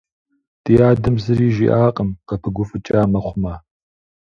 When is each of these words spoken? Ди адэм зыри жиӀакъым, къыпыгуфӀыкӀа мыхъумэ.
Ди 0.63 0.73
адэм 0.91 1.15
зыри 1.23 1.47
жиӀакъым, 1.55 2.09
къыпыгуфӀыкӀа 2.27 3.01
мыхъумэ. 3.11 3.53